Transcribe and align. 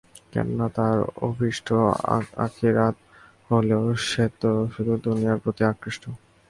কেননা, 0.33 0.67
তার 0.77 0.97
অভীষ্ট 1.27 1.67
আখিরাত 2.45 2.95
হলেও 3.49 3.83
সে 4.07 4.25
তো 4.41 4.51
শুধু 4.73 4.93
দুনিয়ার 5.05 5.41
প্রতিই 5.43 5.69
আকৃষ্ট। 5.71 6.03